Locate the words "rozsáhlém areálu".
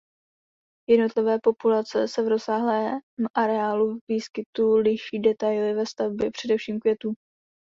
2.27-3.99